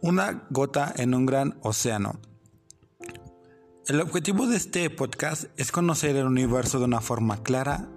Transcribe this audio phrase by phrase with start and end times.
[0.00, 2.20] Una gota en un gran océano.
[3.88, 7.88] El objetivo de este podcast es conocer el universo de una forma clara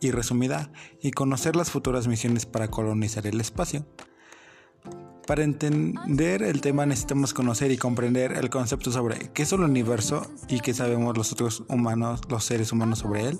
[0.00, 3.86] y resumida y conocer las futuras misiones para colonizar el espacio.
[5.26, 10.26] Para entender el tema necesitamos conocer y comprender el concepto sobre qué es el universo
[10.48, 13.38] y qué sabemos los otros humanos, los seres humanos sobre él.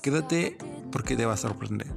[0.00, 0.56] Quédate
[0.92, 1.88] porque te va a sorprender.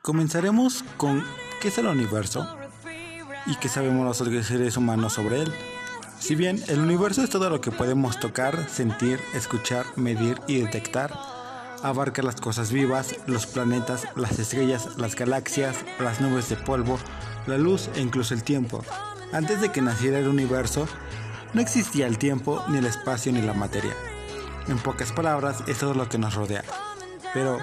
[0.00, 1.22] Comenzaremos con
[1.60, 2.48] qué es el universo
[3.46, 5.52] y qué sabemos los otros seres humanos sobre él.
[6.20, 11.12] Si bien el universo es todo lo que podemos tocar, sentir, escuchar, medir y detectar,
[11.82, 16.98] abarca las cosas vivas, los planetas, las estrellas, las galaxias, las nubes de polvo,
[17.46, 18.84] la luz e incluso el tiempo.
[19.32, 20.86] Antes de que naciera el universo,
[21.54, 23.94] no existía el tiempo, ni el espacio, ni la materia.
[24.68, 26.64] En pocas palabras, es todo lo que nos rodea.
[27.32, 27.58] Pero,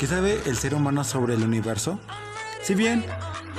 [0.00, 2.00] ¿qué sabe el ser humano sobre el universo?
[2.60, 3.06] Si bien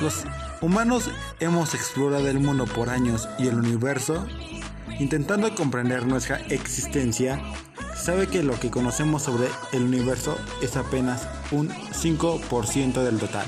[0.02, 0.26] los
[0.66, 4.26] Humanos hemos explorado el mundo por años y el universo,
[4.98, 7.40] intentando comprender nuestra existencia,
[7.96, 13.46] sabe que lo que conocemos sobre el universo es apenas un 5% del total.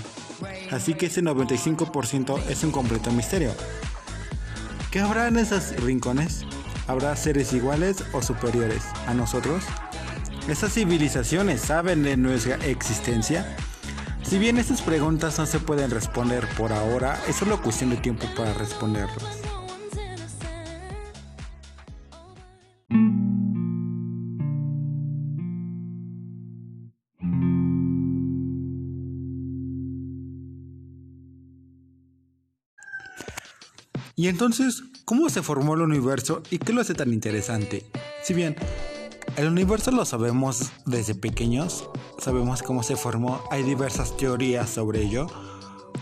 [0.69, 3.51] Así que ese 95% es un completo misterio.
[4.91, 6.45] ¿Qué habrá en esos rincones?
[6.85, 9.63] ¿Habrá seres iguales o superiores a nosotros?
[10.47, 13.57] ¿Esas civilizaciones saben de nuestra existencia?
[14.27, 18.25] Si bien estas preguntas no se pueden responder por ahora, es solo cuestión de tiempo
[18.35, 19.23] para responderlas.
[34.17, 37.85] Y entonces, ¿cómo se formó el universo y qué lo hace tan interesante?
[38.23, 38.57] Si bien
[39.37, 41.87] el universo lo sabemos desde pequeños,
[42.17, 45.27] sabemos cómo se formó, hay diversas teorías sobre ello,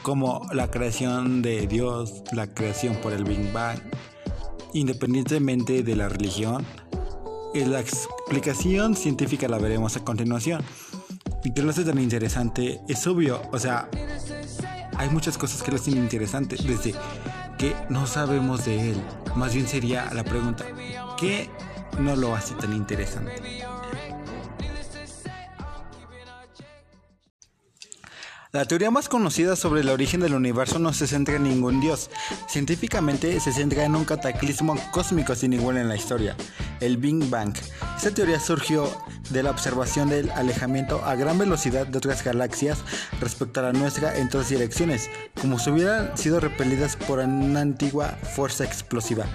[0.04, 3.80] como la creación de Dios, la creación por el Big Bang,
[4.74, 6.66] independientemente de la religión.
[7.54, 10.62] Y la explicación científica la veremos a continuación.
[11.44, 13.90] Y que lo hace tan interesante es obvio, o sea,
[14.98, 16.94] hay muchas cosas que lo hacen interesante, desde
[17.58, 19.04] que no sabemos de él.
[19.36, 20.66] Más bien sería la pregunta,
[21.18, 21.50] ¿qué
[22.00, 23.34] no lo hace tan interesante.
[28.56, 32.10] La teoría más conocida sobre el origen del universo no se centra en ningún dios.
[32.48, 36.38] Científicamente se centra en un cataclismo cósmico sin igual en la historia,
[36.80, 37.54] el Big Bang.
[37.98, 38.90] Esta teoría surgió
[39.30, 42.80] de la observación del alejamiento a gran velocidad de otras galaxias
[43.20, 45.10] respecto a la nuestra en todas direcciones,
[45.42, 49.26] como si hubieran sido repelidas por una antigua fuerza explosiva.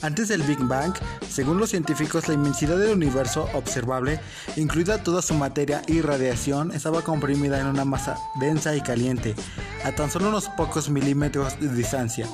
[0.00, 0.94] Antes del Big Bang,
[1.28, 4.20] según los científicos, la inmensidad del universo observable,
[4.56, 9.34] incluida toda su materia y radiación, estaba comprimida en una masa densa y caliente,
[9.84, 12.26] a tan solo unos pocos milímetros de distancia.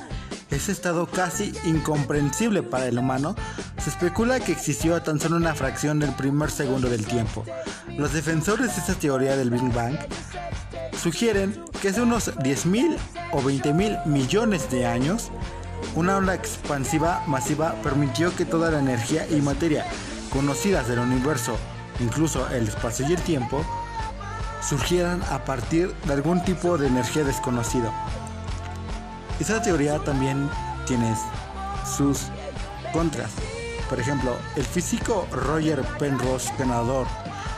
[0.51, 3.35] Ese estado casi incomprensible para el humano
[3.79, 7.43] se especula que existió a tan solo una fracción del primer segundo del tiempo.
[7.97, 9.97] Los defensores de esta teoría del Big Bang
[11.01, 12.95] sugieren que hace unos 10.000
[13.31, 15.31] o 20.000 millones de años,
[15.95, 19.85] una onda expansiva masiva permitió que toda la energía y materia
[20.31, 21.55] conocidas del universo,
[21.99, 23.63] incluso el espacio y el tiempo,
[24.61, 27.91] surgieran a partir de algún tipo de energía desconocido.
[29.39, 30.49] Esta teoría también
[30.85, 31.15] tiene
[31.85, 32.23] sus
[32.91, 33.31] contras.
[33.89, 37.05] Por ejemplo, el físico Roger Penrose, ganador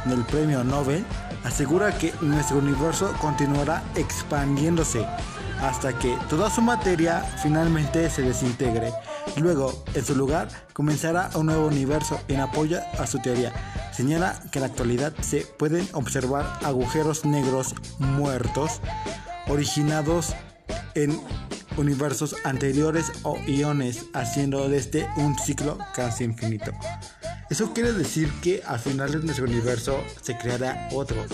[0.05, 1.05] del premio Nobel,
[1.43, 5.05] asegura que nuestro universo continuará expandiéndose
[5.61, 8.91] hasta que toda su materia finalmente se desintegre.
[9.37, 13.53] Luego, en su lugar, comenzará un nuevo universo en apoyo a su teoría.
[13.91, 18.81] Señala que en la actualidad se pueden observar agujeros negros muertos
[19.47, 20.33] originados
[20.95, 21.19] en
[21.77, 26.71] universos anteriores o iones, haciendo de este un ciclo casi infinito.
[27.49, 31.25] Eso quiere decir que al final de nuestro universo se creará otro.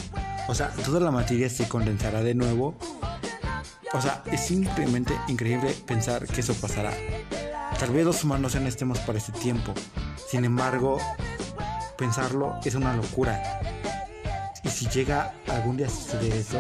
[0.47, 2.77] O sea, toda la materia se condensará de nuevo
[3.93, 6.91] o sea, es simplemente increíble pensar que eso pasará.
[7.79, 9.73] Tal vez los humanos ya no estemos para ese tiempo.
[10.27, 10.97] Sin embargo,
[11.97, 13.61] pensarlo es una locura.
[14.63, 16.59] Y si llega algún día a suceder eso,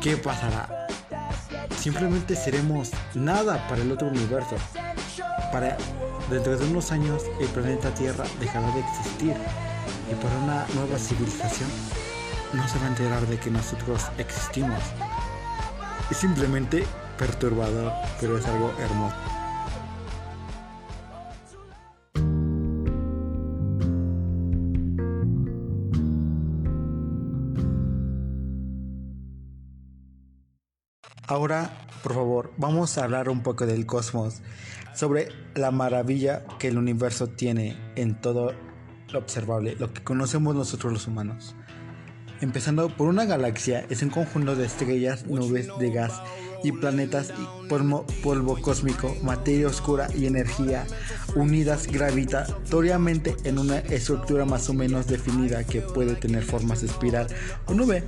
[0.00, 0.86] ¿qué pasará?
[1.78, 4.56] Simplemente seremos nada para el otro universo.
[5.52, 5.76] Para
[6.30, 9.34] dentro de unos años el planeta Tierra dejará de existir.
[10.10, 11.68] y para una nueva civilización
[12.54, 14.80] no se va a enterar de que nosotros existimos.
[16.10, 16.84] Es simplemente
[17.18, 19.16] perturbador, pero es algo hermoso.
[31.26, 31.70] Ahora,
[32.02, 34.40] por favor, vamos a hablar un poco del cosmos,
[34.94, 38.54] sobre la maravilla que el universo tiene en todo
[39.12, 41.54] lo observable, lo que conocemos nosotros los humanos.
[42.40, 46.12] Empezando por una galaxia, es un conjunto de estrellas, nubes de gas
[46.62, 50.86] y planetas y polvo, cósmico, materia oscura y energía
[51.34, 57.26] unidas gravitatoriamente en una estructura más o menos definida que puede tener formas de espiral
[57.66, 58.04] o nube.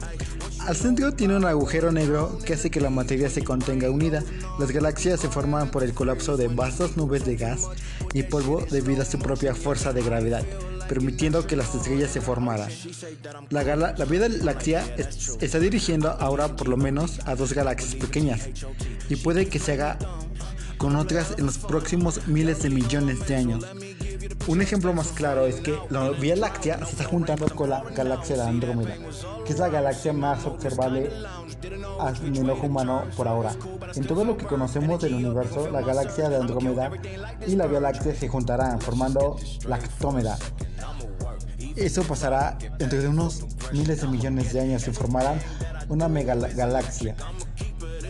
[0.61, 4.23] Al centro tiene un agujero negro que hace que la materia se contenga unida.
[4.61, 7.67] Las galaxias se forman por el colapso de vastas nubes de gas
[8.15, 10.45] y polvo debido a su propia fuerza de gravedad
[10.91, 12.69] permitiendo que las estrellas se formaran.
[13.51, 14.85] La, la Vía Láctea
[15.41, 18.49] está dirigiendo ahora por lo menos a dos galaxias pequeñas
[19.09, 19.97] y puede que se haga
[20.79, 23.65] con otras en los próximos miles de millones de años.
[24.49, 28.35] Un ejemplo más claro es que la Vía Láctea se está juntando con la galaxia
[28.37, 28.97] de Andrómeda,
[29.47, 31.09] que es la galaxia más observable
[32.25, 33.55] en el ojo humano por ahora.
[33.95, 36.91] En todo lo que conocemos del universo, la galaxia de Andrómeda
[37.47, 39.37] y la Vía Láctea se juntarán formando
[39.67, 40.37] la Actómeda,
[41.77, 45.41] eso pasará dentro de unos miles de millones de años y formarán
[45.89, 47.15] una megagalaxia.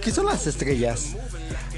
[0.03, 1.17] ¿Qué son las estrellas?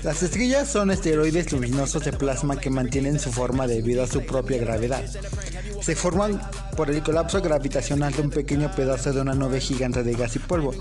[0.02, 4.58] Las estrellas son esteroides luminosos de plasma que mantienen su forma debido a su propia
[4.58, 5.04] gravedad.
[5.80, 6.40] Se forman
[6.76, 10.40] por el colapso gravitacional de un pequeño pedazo de una nube gigante de gas y
[10.40, 10.74] polvo.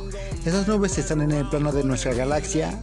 [0.44, 2.80] Esas nubes están en el plano de nuestra galaxia,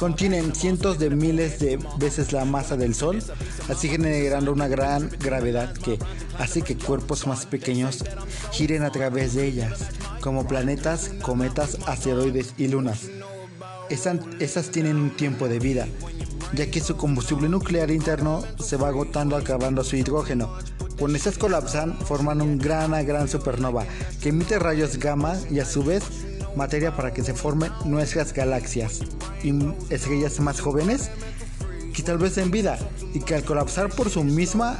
[0.00, 3.22] contienen cientos de miles de veces la masa del Sol,
[3.68, 5.98] así generando una gran gravedad que
[6.38, 8.02] hace que cuerpos más pequeños
[8.50, 9.90] giren a través de ellas,
[10.22, 13.10] como planetas, cometas, asteroides y lunas.
[13.90, 15.86] Esas, tienen un tiempo de vida,
[16.54, 20.56] ya que su combustible nuclear interno se va agotando acabando su hidrógeno.
[20.98, 23.84] Cuando estas colapsan, forman un gran, gran supernova
[24.22, 26.04] que emite rayos gamma y a su vez
[26.56, 29.00] materia para que se formen nuestras galaxias
[29.42, 29.52] y
[29.90, 31.10] estrellas más jóvenes
[31.94, 32.78] que tal vez en vida
[33.14, 34.78] y que al colapsar por su misma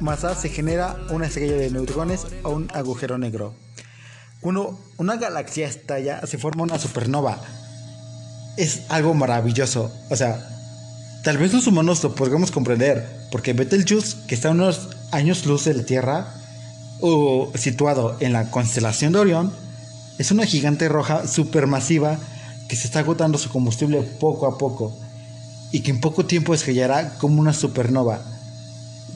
[0.00, 3.54] masa se genera una estrella de neutrones o un agujero negro.
[4.40, 7.40] Cuando una galaxia estalla se forma una supernova
[8.58, 9.90] es algo maravilloso.
[10.10, 10.44] O sea,
[11.22, 15.64] tal vez los humanos lo podríamos comprender, porque Betelgeuse, que está a unos años luz
[15.64, 16.34] de la Tierra,
[17.00, 19.52] o situado en la constelación de Orión,
[20.18, 22.18] es una gigante roja supermasiva
[22.68, 24.92] que se está agotando su combustible poco a poco
[25.72, 28.22] y que en poco tiempo estallará como una supernova.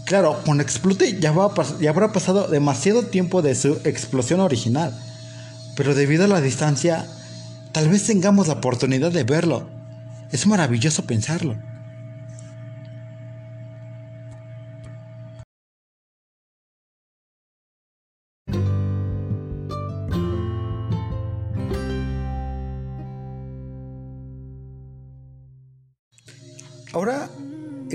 [0.05, 4.93] Claro, cuando explote ya, habrá pasado demasiado tiempo de su explosión original,
[5.77, 7.07] pero debido a la distancia
[7.73, 9.67] Tal vez tengamos la oportunidad de verlo.
[10.31, 11.57] Es maravilloso pensarlo.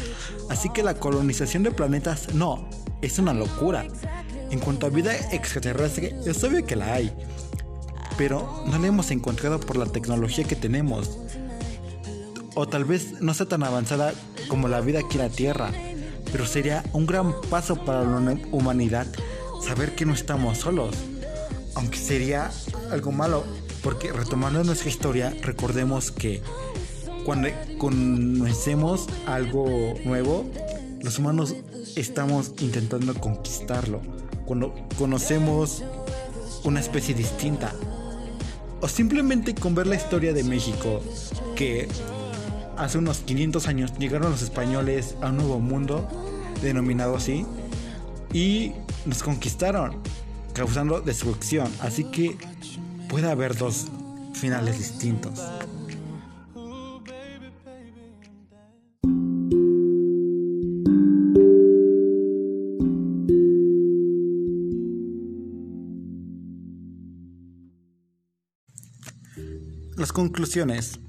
[0.49, 2.69] Así que la colonización de planetas no,
[3.03, 3.87] es una locura.
[4.51, 7.13] En cuanto a vida extraterrestre, es obvio que la hay.
[8.17, 11.19] Pero no la hemos encontrado por la tecnología que tenemos.
[12.57, 14.15] O tal vez no sea tan avanzada
[14.49, 15.71] como la vida aquí en la Tierra.
[16.33, 19.07] pero sería un gran paso para la humanidad
[19.63, 20.97] saber que no estamos solos.
[21.75, 22.51] Aunque sería
[22.91, 23.45] algo malo,
[23.83, 26.43] porque retomando nuestra historia, recordemos que
[27.25, 27.49] cuando
[27.79, 30.51] conocemos algo nuevo,
[31.01, 31.55] los humanos
[31.95, 34.01] estamos intentando conquistarlo.
[34.47, 35.85] Cuando conocemos
[36.65, 37.73] una especie distinta.
[38.81, 41.01] O simplemente con ver la historia de México,
[41.55, 41.89] que
[42.77, 46.09] hace unos 500 años llegaron los españoles a un nuevo mundo,
[46.63, 47.47] denominado así,
[48.33, 48.73] y
[49.05, 49.97] nos conquistaron,
[50.53, 51.71] causando destrucción.
[51.81, 52.37] Así que
[53.09, 53.87] puede haber dos
[54.35, 55.41] finales distintos.
[69.97, 71.01] Las conclusiones.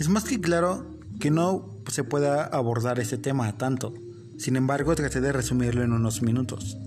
[0.00, 3.92] Es más que claro que no se pueda abordar este tema tanto.
[4.38, 6.78] Sin embargo, traté de resumirlo en unos minutos.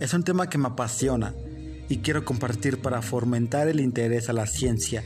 [0.00, 1.36] Es un tema que me apasiona
[1.88, 5.04] y quiero compartir para fomentar el interés a la ciencia.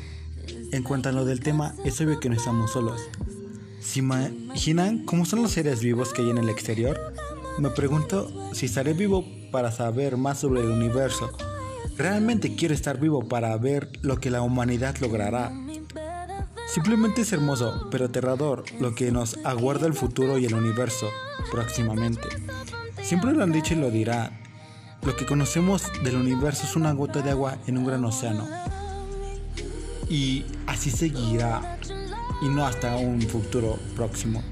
[0.73, 3.03] En cuanto a lo del tema, es obvio que no estamos solos.
[3.83, 6.99] ¿Se imaginan cómo son los seres vivos que hay en el exterior?
[7.59, 11.31] Me pregunto si estaré vivo para saber más sobre el universo.
[11.99, 15.53] Realmente quiero estar vivo para ver lo que la humanidad logrará.
[16.73, 21.11] Simplemente es hermoso, pero aterrador, lo que nos aguarda el futuro y el universo
[21.51, 22.27] próximamente.
[23.03, 24.41] Siempre lo han dicho y lo dirán.
[25.03, 28.49] Lo que conocemos del universo es una gota de agua en un gran océano.
[30.09, 31.79] Y así seguirá,
[32.41, 34.43] y no hasta un futuro próximo.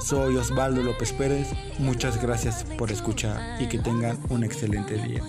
[0.00, 1.48] Soy Osvaldo López Pérez,
[1.80, 5.24] muchas gracias por escuchar y que tengan un excelente día.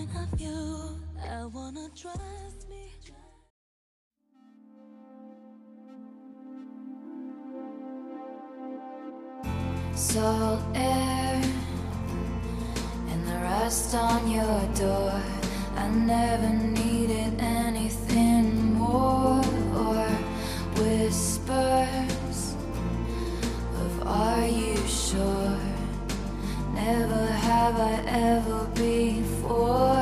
[24.16, 25.58] Are you sure?
[26.72, 29.95] Never have I ever before,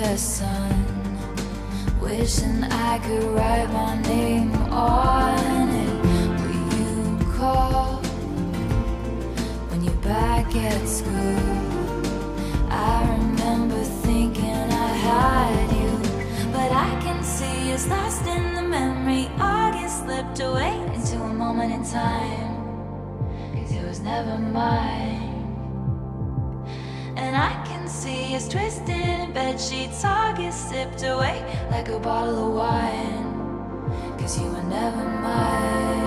[0.00, 0.74] the sun,
[2.00, 5.94] wishing I could write my name on it.
[6.40, 8.02] Will you call
[9.70, 11.12] when you're back at school?
[12.70, 15.92] I remember thinking I had you,
[16.52, 19.30] but I can see it's lost in the memory.
[19.38, 22.56] August slipped away into a moment in time,
[23.54, 25.30] cause it was never mine.
[27.16, 30.04] And I see us twisted in bed sheets.
[30.04, 36.03] August sipped away like a bottle of wine, cause you were never mine.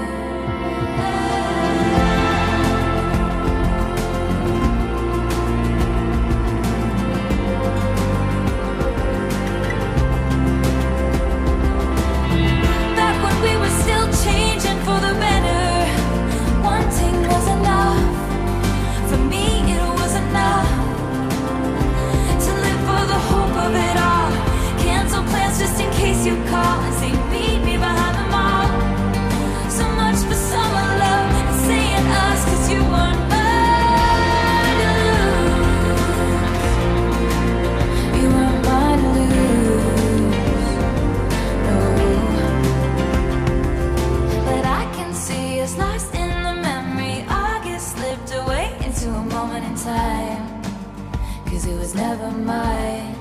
[51.68, 53.16] it was never mine.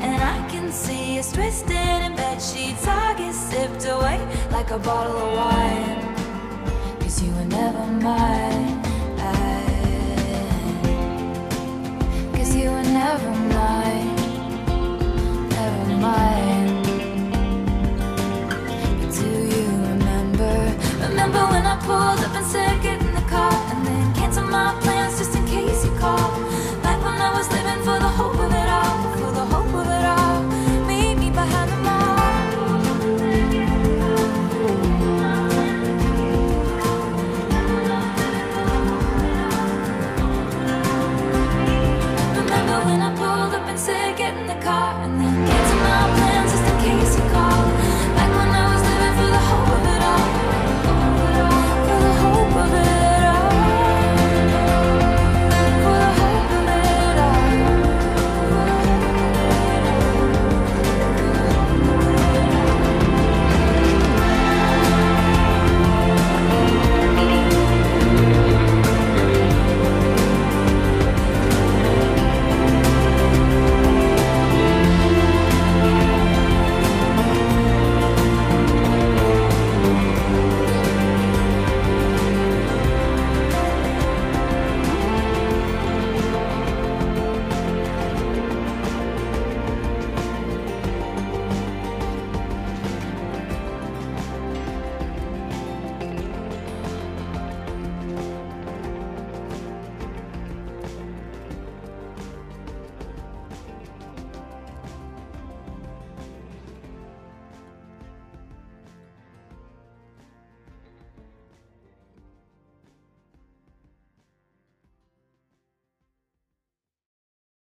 [0.00, 2.86] And I can see us twisted in bed sheets.
[2.86, 4.18] I get sipped away
[4.50, 6.14] like a bottle of wine.
[7.00, 8.82] Cause you were never mine.
[12.34, 14.16] Cause you were never mine.
[15.48, 16.63] Never mine.